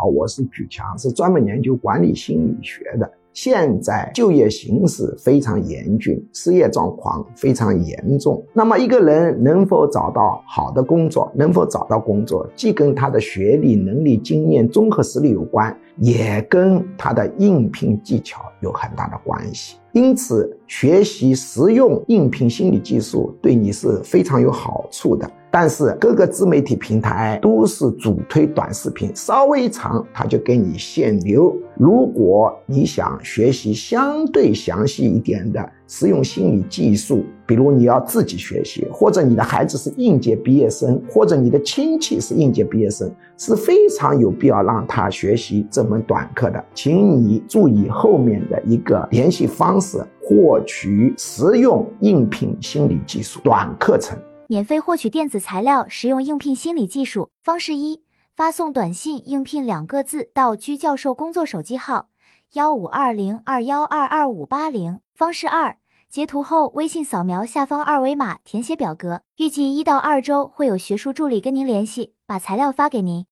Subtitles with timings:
[0.00, 3.10] 好，我是举强，是专门研究管理心理学的。
[3.32, 8.40] 现在就业形势非常严峻，失业状况非常严重。
[8.52, 19.78] 那么一个人能否找到好的工作，能否找到工作，既跟他的学历、能力、经验、综合实力有关，也跟他的应聘技巧有很大的关系。
[19.92, 25.28] 因此，学习实用应聘心理技术对你是非常有好处的。
[25.50, 31.56] 但是各个自媒体平台都是主推短视频，稍微长他就给你限流。
[31.76, 46.62] 如果你想学习相对详细一点的实用心理技术，比如你要自己学习，或者你的孩子是应届毕业生，或者你的亲戚是应届毕业生，是非常有必要让他学习这门短课的。
[46.74, 54.18] 请你注意后面的一个联系方式，获取实用应聘心理技术短课程。
[54.50, 57.30] 免费获取电子材料，实用应聘心理技术。
[57.42, 58.02] 方式一：
[58.34, 62.08] 发送短信“应聘”两个字到居教授工作手机号
[62.54, 65.00] 幺五二零二幺二二五八零。
[65.14, 65.76] 方式二：
[66.08, 69.20] 截图后微信扫描下方二维码，填写表格。
[69.36, 73.26] 预计一到二周会有学术助理跟您联系，把材料发给您。